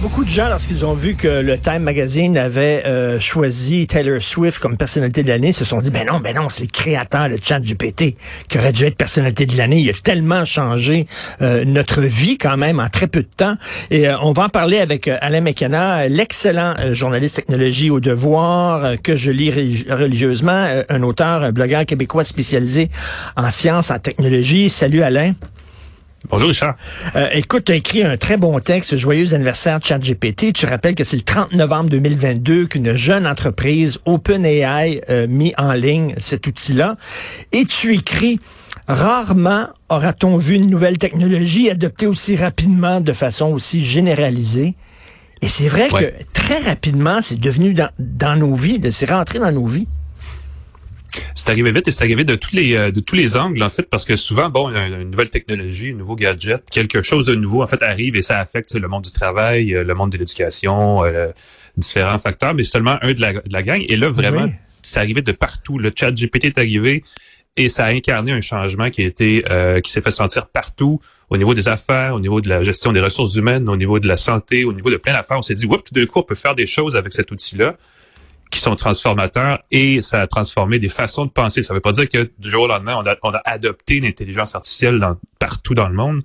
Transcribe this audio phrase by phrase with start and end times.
[0.00, 4.58] Beaucoup de gens, lorsqu'ils ont vu que le Time Magazine avait euh, choisi Taylor Swift
[4.58, 7.36] comme personnalité de l'année, se sont dit, ben non, ben non, c'est le créateur de
[7.36, 8.16] GPT
[8.48, 9.80] qui aurait dû être personnalité de l'année.
[9.80, 11.06] Il a tellement changé
[11.42, 13.56] euh, notre vie quand même en très peu de temps.
[13.90, 19.16] Et euh, on va en parler avec Alain McKenna, l'excellent journaliste technologie au devoir que
[19.16, 19.50] je lis
[19.90, 22.88] religieusement, un auteur, un blogueur québécois spécialisé
[23.36, 24.70] en sciences, en technologie.
[24.70, 25.34] Salut Alain.
[26.30, 26.76] Bonjour Richard.
[27.16, 30.52] Euh, écoute, tu as écrit un très bon texte, Joyeux anniversaire ChatGPT.
[30.52, 35.72] Tu rappelles que c'est le 30 novembre 2022 qu'une jeune entreprise, OpenAI, euh, mis en
[35.72, 36.96] ligne cet outil-là.
[37.50, 38.38] Et tu écris,
[38.86, 44.74] rarement aura-t-on vu une nouvelle technologie adoptée aussi rapidement, de façon aussi généralisée.
[45.42, 49.50] Et c'est vrai que très rapidement, c'est devenu dans, dans nos vies, c'est rentré dans
[49.50, 49.88] nos vies
[51.34, 53.70] c'est arrivé vite et c'est arrivé de tous les euh, de tous les angles en
[53.70, 57.62] fait parce que souvent bon une nouvelle technologie, un nouveau gadget, quelque chose de nouveau
[57.62, 61.04] en fait arrive et ça affecte le monde du travail, euh, le monde de l'éducation,
[61.04, 61.28] euh,
[61.76, 63.84] différents facteurs, mais seulement un de la, de la gang.
[63.88, 64.46] Et là vraiment,
[64.82, 65.78] c'est arrivé de partout.
[65.78, 67.02] Le chat GPT est arrivé
[67.56, 69.44] et ça a incarné un changement qui a été
[69.82, 73.00] qui s'est fait sentir partout au niveau des affaires, au niveau de la gestion des
[73.00, 75.38] ressources humaines, au niveau de la santé, au niveau de plein d'affaires.
[75.38, 77.76] On s'est dit, oups, tout d'un coup, on peut faire des choses avec cet outil-là
[78.52, 81.62] qui sont transformateurs et ça a transformé des façons de penser.
[81.62, 83.98] Ça ne veut pas dire que du jour au lendemain, on a, on a adopté
[83.98, 86.22] l'intelligence artificielle dans, partout dans le monde,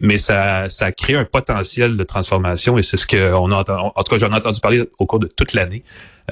[0.00, 3.64] mais ça, ça a créé un potentiel de transformation et c'est ce que on a
[3.68, 5.82] en tout cas j'en ai entendu parler au cours de toute l'année.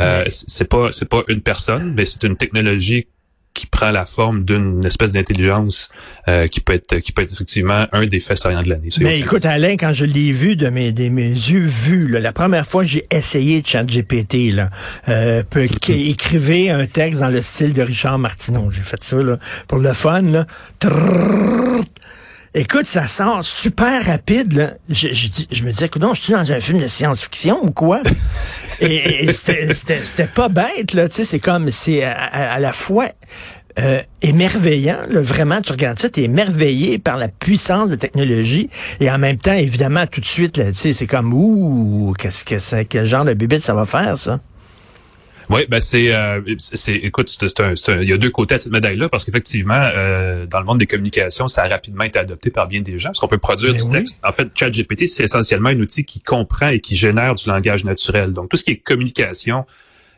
[0.01, 3.09] Euh, c'est pas c'est pas une personne, mais c'est une technologie
[3.57, 5.89] qui prend la forme d'une espèce d'intelligence
[6.29, 8.91] euh, qui peut être qui peut être effectivement un des faits saillants de l'année.
[9.01, 12.67] Mais écoute Alain, quand je l'ai vu de mes de mes yeux vus, la première
[12.67, 14.71] fois que j'ai essayé ChatGPT là,
[15.09, 15.43] euh,
[15.89, 19.93] écrivez un texte dans le style de Richard Martineau, j'ai fait ça là, pour le
[19.95, 20.47] fun là.
[22.59, 24.55] Écoute, ça sort super rapide.
[24.55, 24.71] Là.
[24.89, 28.01] Je, je, je me disais, non, je suis dans un film de science-fiction ou quoi?
[28.81, 31.07] et, c'était pas bête, là.
[31.11, 33.09] Tu sais, c'est comme, c'est à, la fois
[33.79, 35.01] euh, émerveillant.
[35.11, 38.71] Là, vraiment, tu regardes ça, tu es émerveillé par la puissance de technologie.
[39.01, 42.43] Et en même temps, évidemment, tout de suite, là, tu sais, c'est comme, ouh, qu'est-ce
[42.43, 44.41] que c'est, quel genre de bibite ça va faire, ça?
[45.49, 48.59] Oui, ben c'est, euh, c'est, écoute, c'est un, un, il y a deux côtés à
[48.59, 52.51] cette médaille-là parce qu'effectivement, euh, dans le monde des communications, ça a rapidement été adopté
[52.51, 54.21] par bien des gens parce qu'on peut produire ben du texte.
[54.25, 58.33] En fait, ChatGPT, c'est essentiellement un outil qui comprend et qui génère du langage naturel.
[58.33, 59.65] Donc, tout ce qui est communication,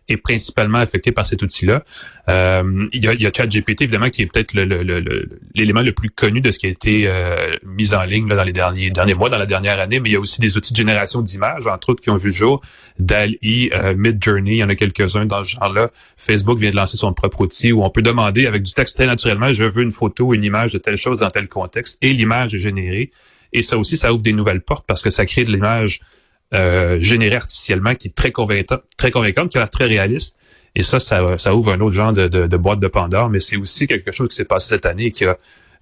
[0.09, 1.85] est principalement affecté par cet outil-là.
[2.29, 5.93] Euh, il, y a, il y a ChatGPT, évidemment, qui est peut-être l'élément le, le,
[5.93, 8.91] plus connu de ce qui a été euh, mis en ligne là, dans les derniers,
[8.91, 11.23] derniers mois, dans la dernière année, mais il y a aussi des outils de génération
[11.23, 12.61] d'images, entre autres, qui ont vu le jour.
[12.99, 15.91] DALL-E, euh, Mid-Journey, il y en a quelques-uns dans ce genre-là.
[16.17, 19.07] Facebook vient de lancer son propre outil où on peut demander avec du texte très
[19.07, 22.55] naturellement, je veux une photo, une image de telle chose dans tel contexte, et l'image
[22.55, 23.11] est générée.
[23.53, 26.01] Et ça aussi, ça ouvre des nouvelles portes parce que ça crée de l'image
[26.55, 30.37] euh, générée artificiellement qui est très convaincante, très convaincante, qui a l'air très réaliste.
[30.75, 33.41] Et ça, ça, ça, ouvre un autre genre de, de, de boîte de Pandore, mais
[33.41, 35.37] c'est aussi quelque chose qui s'est passé cette année et qui a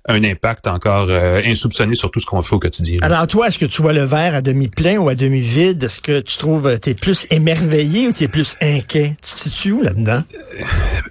[0.08, 3.00] un impact encore euh, insoupçonné sur tout ce qu'on fait au quotidien.
[3.02, 5.82] Alors toi, est-ce que tu vois le verre à demi plein ou à demi vide?
[5.82, 9.16] Est-ce que tu trouves euh, tu es plus émerveillé ou tu es plus inquiet?
[9.22, 10.22] Tu te situes où là-dedans?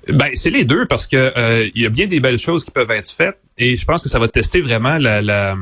[0.10, 2.92] ben, c'est les deux parce que il y a bien des belles choses qui peuvent
[2.92, 5.56] être faites et je pense que ça va tester vraiment la, la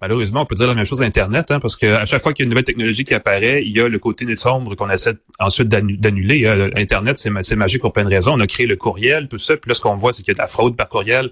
[0.00, 2.44] malheureusement, on peut dire la même chose d'Internet, hein, parce qu'à chaque fois qu'il y
[2.44, 5.68] a une nouvelle technologie qui apparaît, il y a le côté sombre qu'on essaie ensuite
[5.68, 6.46] d'annuler.
[6.46, 6.68] Hein.
[6.76, 8.32] Internet, c'est magique pour plein de raisons.
[8.34, 10.34] On a créé le courriel, tout ça, puis là, ce qu'on voit, c'est qu'il y
[10.34, 11.30] a de la fraude par courriel.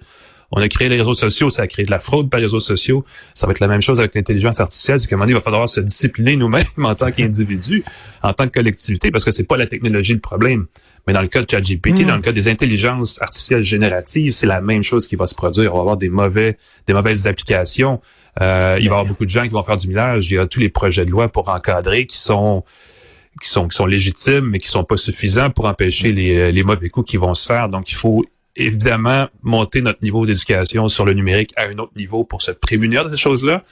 [0.51, 2.61] On a créé les réseaux sociaux, ça a créé de la fraude par les réseaux
[2.61, 3.05] sociaux.
[3.35, 5.41] Ça va être la même chose avec l'intelligence artificielle, c'est qu'à un moment donné, il
[5.41, 7.85] va falloir se discipliner nous-mêmes en tant qu'individus,
[8.23, 10.67] en tant que collectivité, parce que c'est pas la technologie le problème.
[11.07, 14.61] Mais dans le cas de ChatGPT, dans le cas des intelligences artificielles génératives, c'est la
[14.61, 15.73] même chose qui va se produire.
[15.73, 18.01] On va avoir des mauvais, des mauvaises applications.
[18.41, 20.31] Euh, il va y avoir beaucoup de gens qui vont faire du millage.
[20.31, 22.65] Il y a tous les projets de loi pour encadrer qui sont
[23.41, 26.89] qui sont qui sont légitimes, mais qui sont pas suffisants pour empêcher les, les mauvais
[26.89, 27.69] coups qui vont se faire.
[27.69, 28.25] Donc, il faut
[28.59, 33.09] évidemment monter notre niveau d'éducation sur le numérique à un autre niveau pour se prémunir
[33.09, 33.63] de ces choses-là.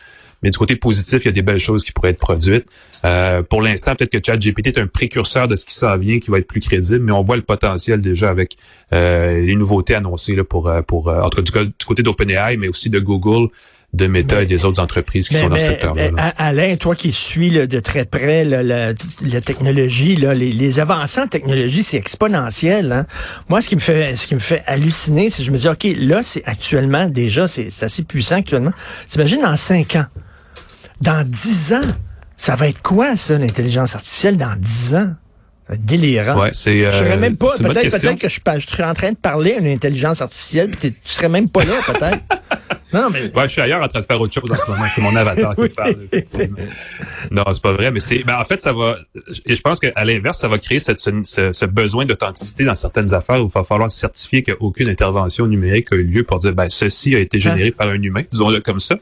[0.43, 2.67] Mais du côté positif, il y a des belles choses qui pourraient être produites.
[3.05, 6.31] Euh, pour l'instant, peut-être que ChatGPT est un précurseur de ce qui s'en vient, qui
[6.31, 8.57] va être plus crédible, mais on voit le potentiel déjà avec
[8.93, 12.91] euh, les nouveautés annoncées là, pour, pour en tout cas du, côté d'OpenAI, mais aussi
[12.91, 13.49] de Google,
[13.93, 16.11] de Meta et des autres entreprises qui sont dans ce secteur-là.
[16.37, 18.95] Alain, toi qui suis de très près la,
[19.41, 22.93] technologie, là, les, les avancées en technologie, c'est exponentiel.
[22.93, 23.07] Hein?
[23.49, 25.69] Moi, ce qui me fait ce qui me fait halluciner, c'est que je me dis,
[25.69, 28.73] OK, là, c'est actuellement déjà, c'est assez puissant actuellement.
[29.09, 30.07] T'imagines dans cinq ans,
[31.01, 31.89] dans dix ans,
[32.37, 35.15] ça va être quoi, ça, l'intelligence artificielle dans dix ans?
[35.79, 36.41] Délirant.
[36.41, 36.85] Ouais, c'est.
[36.85, 37.57] je serais euh, même pas.
[37.59, 41.29] Peut-être, que je, serais en train de parler à une intelligence artificielle, puis tu serais
[41.29, 42.21] même pas là, peut-être.
[42.93, 43.33] non, mais.
[43.35, 44.85] Ouais, je suis ailleurs en train de faire autre chose en ce moment.
[44.89, 46.57] C'est mon avatar qui parle, effectivement.
[47.31, 48.97] Non, c'est pas vrai, mais c'est, ben, en fait, ça va,
[49.45, 53.43] et je pense qu'à l'inverse, ça va créer cette, ce, besoin d'authenticité dans certaines affaires
[53.43, 57.15] où il va falloir certifier qu'aucune intervention numérique a eu lieu pour dire, ben, ceci
[57.15, 58.97] a été généré par un humain, disons-le comme ça.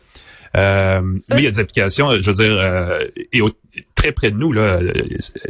[0.57, 1.01] Euh,
[1.31, 3.01] mais il y a des applications, je veux dire, euh,
[3.33, 3.51] et au-
[3.97, 4.79] très près de nous, là,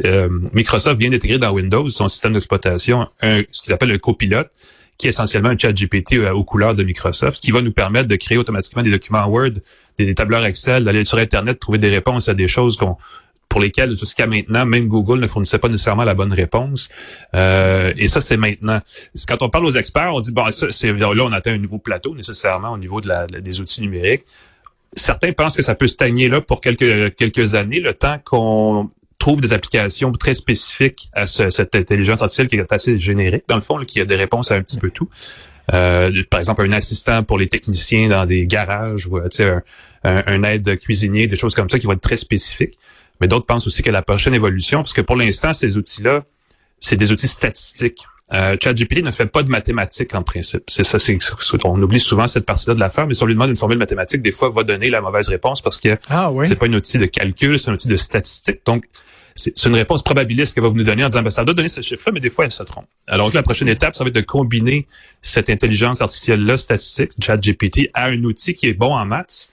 [0.03, 4.49] euh, Microsoft vient d'intégrer dans Windows son système d'exploitation un, ce qu'ils appellent un copilote,
[4.97, 8.07] qui est essentiellement un chat GPT euh, aux couleurs de Microsoft, qui va nous permettre
[8.07, 9.51] de créer automatiquement des documents Word,
[9.97, 12.97] des, tableurs Excel, d'aller sur Internet, trouver des réponses à des choses qu'on
[13.47, 16.89] pour lesquelles jusqu'à maintenant, même Google ne fournissait pas nécessairement la bonne réponse.
[17.35, 18.81] Euh, et ça, c'est maintenant.
[19.27, 22.15] Quand on parle aux experts, on dit bon, ça, là, on atteint un nouveau plateau
[22.15, 24.23] nécessairement au niveau des outils numériques.
[24.95, 29.41] Certains pensent que ça peut stagner là pour quelques quelques années, le temps qu'on trouve
[29.41, 33.61] des applications très spécifiques à ce- cette intelligence artificielle qui est assez générique, dans le
[33.61, 35.09] fond, là, qui a des réponses à un petit peu tout.
[35.73, 39.27] Euh, par exemple, un assistant pour les techniciens dans des garages ou euh,
[40.03, 42.77] un, un, un aide cuisinier, des choses comme ça qui vont être très spécifiques.
[43.19, 46.23] Mais d'autres pensent aussi que la prochaine évolution, parce que pour l'instant, ces outils-là,
[46.79, 48.05] c'est des outils statistiques.
[48.33, 50.63] Euh, ChatGPT ne fait pas de mathématiques en principe.
[50.67, 51.17] C'est ça, c'est
[51.63, 54.21] on oublie souvent cette partie-là de l'affaire, mais si on lui demande une formule mathématique,
[54.23, 56.47] des fois, va donner la mauvaise réponse parce que Ah, oui.
[56.47, 58.61] c'est pas un outil de calcul, c'est un outil de statistique.
[58.65, 58.85] Donc,
[59.35, 61.53] c'est c'est une réponse probabiliste qu'elle va vous nous donner en disant, ben, ça doit
[61.53, 62.87] donner ce chiffre-là, mais des fois, elle se trompe.
[63.07, 64.87] Alors, la prochaine étape, ça va être de combiner
[65.21, 69.49] cette intelligence artificielle-là, statistique, ChatGPT, à un outil qui est bon en maths.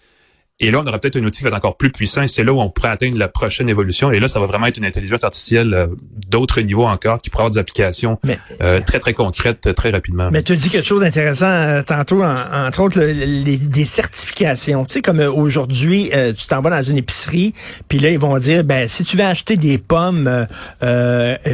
[0.61, 2.27] Et là, on aura peut-être un outil qui va être encore plus puissant.
[2.29, 4.13] C'est là où on pourrait atteindre la prochaine évolution.
[4.13, 5.87] Et là, ça va vraiment être une intelligence artificielle euh,
[6.29, 10.29] d'autres niveaux encore, qui pourra avoir des applications Mais- euh, très, très concrètes, très rapidement.
[10.31, 14.85] Mais tu dit quelque chose d'intéressant euh, tantôt, en- entre autres, le- les, des certifications.
[14.85, 17.55] Tu sais, comme euh, aujourd'hui, euh, tu t'en vas dans une épicerie,
[17.89, 20.47] puis là, ils vont dire, ben, si tu veux acheter des pommes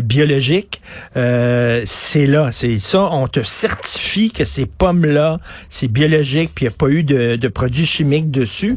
[0.03, 0.81] biologiques,
[1.17, 6.69] euh, c'est là, c'est ça, on te certifie que ces pommes-là, c'est biologique, puis il
[6.69, 8.77] n'y a pas eu de, de produits chimiques dessus.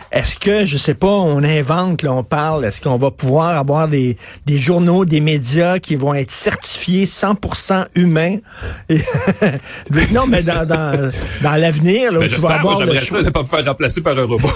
[0.11, 3.87] Est-ce que, je sais pas, on invente, là, on parle, est-ce qu'on va pouvoir avoir
[3.87, 8.37] des, des journaux, des médias qui vont être certifiés 100% humains?
[8.89, 8.99] Et-
[10.13, 11.11] non, mais dans, dans,
[11.41, 14.01] dans l'avenir, là, où Ben, tu vas avoir j'aimerais ça de pas me faire remplacer
[14.01, 14.49] par un robot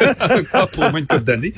[0.20, 1.54] encore pour au moins une couple d'années.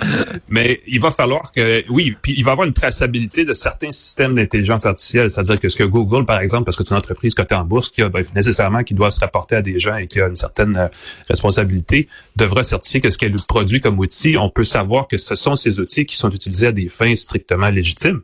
[0.49, 3.91] Mais il va falloir que, oui, puis il va y avoir une traçabilité de certains
[3.93, 7.35] systèmes d'intelligence artificielle, c'est-à-dire que ce que Google, par exemple, parce que c'est une entreprise
[7.35, 10.07] cotée en bourse qui a ben, nécessairement qui doit se rapporter à des gens et
[10.07, 10.87] qui a une certaine euh,
[11.29, 12.07] responsabilité,
[12.37, 15.81] devra certifier que ce qu'elle produit comme outil, on peut savoir que ce sont ces
[15.81, 18.23] outils qui sont utilisés à des fins strictement légitimes.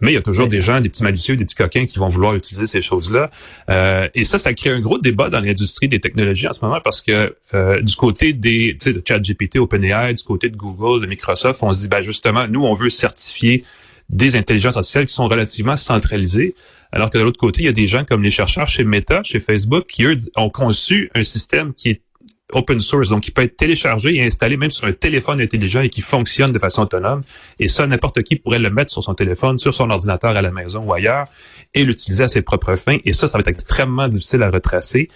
[0.00, 2.08] Mais il y a toujours des gens, des petits malicieux, des petits coquins qui vont
[2.08, 3.30] vouloir utiliser ces choses-là.
[3.70, 6.80] Euh, et ça, ça crée un gros débat dans l'industrie des technologies en ce moment
[6.82, 11.00] parce que euh, du côté des, tu sais, de ChatGPT, OpenAI, du côté de Google,
[11.02, 13.64] de Microsoft, on se dit, ben justement, nous, on veut certifier
[14.10, 16.54] des intelligences artificielles qui sont relativement centralisées.
[16.90, 19.22] Alors que de l'autre côté, il y a des gens comme les chercheurs chez Meta,
[19.22, 22.02] chez Facebook, qui, eux, ont conçu un système qui est
[22.52, 25.88] open source, donc qui peut être téléchargé et installé même sur un téléphone intelligent et
[25.88, 27.22] qui fonctionne de façon autonome.
[27.58, 30.50] Et ça, n'importe qui pourrait le mettre sur son téléphone, sur son ordinateur à la
[30.50, 31.24] maison ou ailleurs
[31.72, 32.98] et l'utiliser à ses propres fins.
[33.04, 35.08] Et ça, ça va être extrêmement difficile à retracer.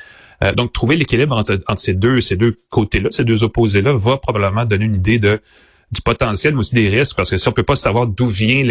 [0.43, 4.17] Euh, donc, trouver l'équilibre entre, entre ces deux, ces deux côtés-là, ces deux opposés-là, va
[4.17, 5.41] probablement donner une idée de
[5.91, 8.63] du potentiel, mais aussi des risques, parce que si on peut pas savoir d'où vient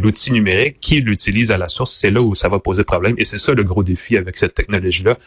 [0.00, 3.14] l'outil numérique, qui l'utilise à la source, c'est là où ça va poser problème.
[3.18, 5.18] Et c'est ça le gros défi avec cette technologie-là,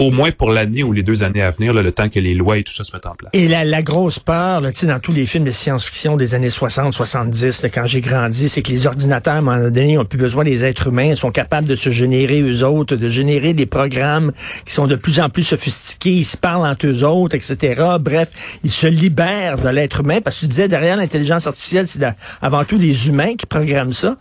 [0.00, 2.56] au moins pour l'année ou les deux années à venir, le temps que les lois
[2.56, 3.30] et tout ça se mettent en place.
[3.34, 6.94] Et la, la grosse peur, tu dans tous les films de science-fiction des années 60,
[6.94, 10.18] 70, là, quand j'ai grandi, c'est que les ordinateurs, à un moment donné, ont plus
[10.18, 13.66] besoin des êtres humains, ils sont capables de se générer eux autres, de générer des
[13.66, 14.32] programmes
[14.64, 17.82] qui sont de plus en plus sophistiqués, ils se parlent entre eux autres, etc.
[18.00, 18.30] Bref,
[18.64, 22.02] ils se libèrent de l'être humain, parce que tu disais, derrière l'intelligence artificielle, c'est
[22.40, 24.16] avant tout des humains qui programment ça.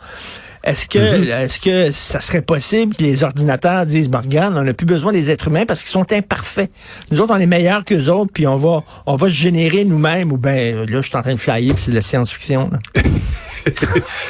[0.64, 4.86] Est-ce que, est-ce que ça serait possible que les ordinateurs disent, Morgan, on n'a plus
[4.86, 6.72] besoin des êtres humains parce qu'ils sont imparfaits.
[7.10, 10.32] Nous autres, on est meilleurs qu'eux autres, puis on va, on va se générer nous-mêmes,
[10.32, 12.70] ou ben, là, je suis en train de flyer, puis c'est de la science-fiction.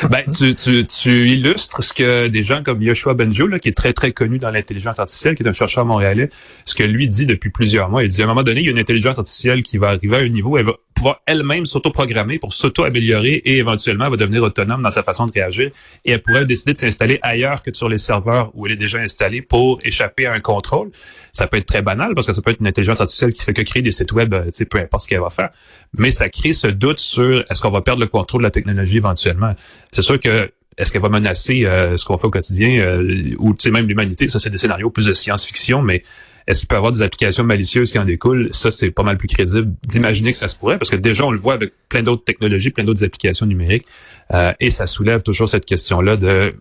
[0.10, 3.78] Ben, tu, tu, tu illustres ce que des gens comme Yoshua Benjo, là, qui est
[3.78, 6.30] très, très connu dans l'intelligence artificielle, qui est un chercheur montréalais,
[6.66, 8.04] ce que lui dit depuis plusieurs mois.
[8.04, 10.18] Il dit, à un moment donné, il y a une intelligence artificielle qui va arriver
[10.18, 14.44] à un niveau, elle va pouvoir elle-même s'auto-programmer pour s'auto-améliorer et éventuellement elle va devenir
[14.44, 15.72] autonome dans sa façon de réagir
[16.06, 19.00] et elle pourrait décider de s'installer ailleurs que sur les serveurs où elle est déjà
[19.00, 20.92] installée pour échapper à un contrôle.
[21.34, 23.54] Ça peut être très banal parce que ça peut être une intelligence artificielle qui fait
[23.54, 25.50] que créer des sites web, euh, peu importe ce qu'elle va faire.
[25.98, 28.98] Mais ça crée ce doute sur est-ce qu'on va perdre le contrôle de la technologie
[28.98, 29.54] éventuellement.
[29.92, 33.56] C'est sûr que est-ce qu'elle va menacer euh, ce qu'on fait au quotidien euh, ou
[33.72, 36.04] même l'humanité Ça, c'est des scénarios plus de science-fiction, mais
[36.48, 38.50] est-ce qu'il peut y avoir des applications malicieuses qui en découlent?
[38.52, 41.32] Ça, c'est pas mal plus crédible d'imaginer que ça se pourrait, parce que déjà, on
[41.32, 43.86] le voit avec plein d'autres technologies, plein d'autres applications numériques,
[44.34, 46.56] euh, et ça soulève toujours cette question-là de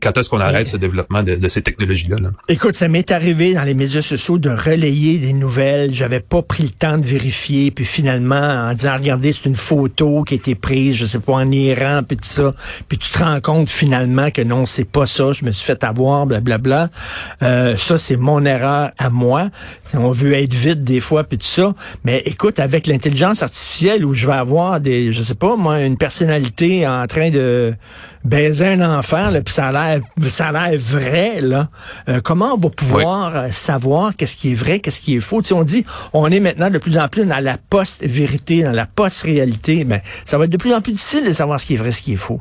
[0.00, 2.16] quand est-ce qu'on arrête ce développement de, ces technologies-là?
[2.48, 5.94] Écoute, ça m'est arrivé dans les médias sociaux de relayer des nouvelles.
[5.94, 7.70] J'avais pas pris le temps de vérifier.
[7.70, 11.34] Puis finalement, en disant, regardez, c'est une photo qui a été prise, je sais pas,
[11.34, 12.54] en Iran, puis tout ça.
[12.88, 15.32] Puis tu te rends compte finalement que non, c'est pas ça.
[15.32, 16.88] Je me suis fait avoir, blablabla.
[17.42, 19.50] Euh, ça, c'est mon erreur à moi.
[19.94, 21.74] On veut être vite des fois, puis tout ça.
[22.04, 25.98] Mais écoute, avec l'intelligence artificielle où je vais avoir des, je sais pas, moi, une
[25.98, 27.74] personnalité en train de
[28.24, 29.81] baiser un enfant, là, puis ça a l'air
[30.28, 31.68] ça a l'air vrai, là.
[32.08, 35.42] Euh, comment on va pouvoir euh, savoir qu'est-ce qui est vrai, qu'est-ce qui est faux?
[35.52, 39.84] on dit, on est maintenant de plus en plus dans la post-vérité, dans la post-réalité.
[39.84, 41.92] Mais ça va être de plus en plus difficile de savoir ce qui est vrai,
[41.92, 42.40] ce qui est faux.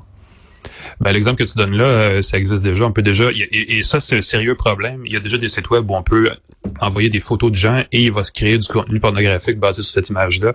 [1.00, 2.86] Ben, l'exemple que tu donnes là, euh, ça existe déjà.
[2.86, 5.01] On peut déjà, et, ça, c'est un sérieux problème.
[5.05, 6.29] Il y a déjà des sites web où on peut
[6.79, 9.93] envoyer des photos de gens et il va se créer du contenu pornographique basé sur
[9.93, 10.53] cette image-là.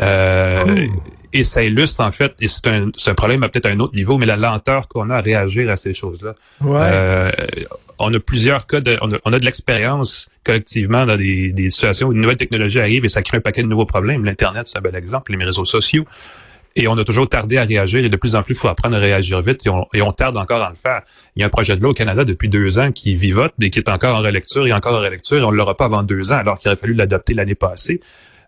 [0.00, 1.02] Euh, oh.
[1.34, 4.18] Et ça illustre, en fait, et c'est un, un, problème à peut-être un autre niveau,
[4.18, 6.36] mais la lenteur qu'on a à réagir à ces choses-là.
[6.60, 6.78] Ouais.
[6.80, 7.30] Euh,
[7.98, 12.12] on a plusieurs cas, de, on, a, de l'expérience collectivement dans des, des situations où
[12.12, 14.24] une nouvelle technologie arrive et ça crée un paquet de nouveaux problèmes.
[14.24, 16.04] L'Internet, c'est un bel exemple, les réseaux sociaux.
[16.76, 18.96] Et on a toujours tardé à réagir et de plus en plus, il faut apprendre
[18.96, 21.02] à réagir vite et on, et on, tarde encore à le faire.
[21.34, 23.70] Il y a un projet de loi au Canada depuis deux ans qui vivote, mais
[23.70, 26.02] qui est encore en relecture et encore en relecture et on ne l'aura pas avant
[26.02, 28.00] deux ans alors qu'il aurait fallu l'adopter l'année passée.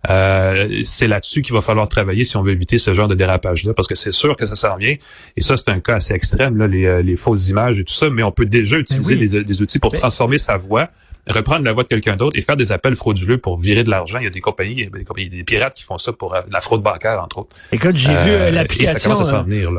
[0.08, 3.74] Euh, c'est là-dessus qu'il va falloir travailler si on veut éviter ce genre de dérapage-là,
[3.74, 4.94] parce que c'est sûr que ça s'en vient.
[5.36, 7.94] Et ça, c'est un cas assez extrême, là, les, euh, les, fausses images et tout
[7.94, 10.90] ça, mais on peut déjà ben utiliser des, des, outils pour transformer sa voix
[11.28, 14.18] reprendre la voix de quelqu'un d'autre et faire des appels frauduleux pour virer de l'argent.
[14.18, 16.42] Il y a des compagnies, a des, compagnies, des pirates qui font ça pour euh,
[16.50, 17.56] la fraude bancaire, entre autres.
[17.72, 19.12] Écoute, j'ai vu l'application,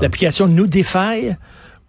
[0.02, 1.36] l'application Nudify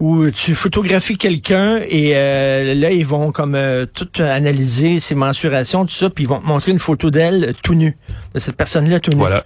[0.00, 5.84] où tu photographies quelqu'un et euh, là ils vont comme euh, tout analyser ses mensurations
[5.84, 7.96] tout ça puis ils vont te montrer une photo d'elle tout nue
[8.34, 9.16] de cette personne là tout nue.
[9.16, 9.44] Voilà.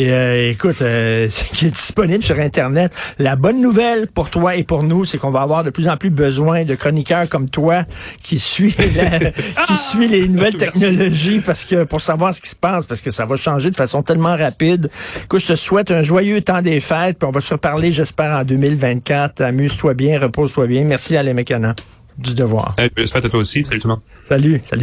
[0.00, 2.90] Et euh, écoute, euh, qui est disponible sur Internet.
[3.18, 5.98] La bonne nouvelle pour toi et pour nous, c'est qu'on va avoir de plus en
[5.98, 7.84] plus besoin de chroniqueurs comme toi
[8.22, 8.74] qui suit
[9.66, 13.10] qui suit les nouvelles technologies parce que pour savoir ce qui se passe, parce que
[13.10, 14.88] ça va changer de façon tellement rapide.
[15.24, 18.32] Écoute, je te souhaite un joyeux temps des fêtes, puis on va se reparler, j'espère,
[18.38, 19.42] en 2024.
[19.42, 20.84] Amuse-toi bien, repose-toi bien.
[20.84, 21.74] Merci à les mécanants
[22.16, 22.74] du devoir.
[22.78, 23.64] Hey, à toi aussi.
[23.64, 24.02] Salut tout le monde.
[24.26, 24.78] Salut, salut.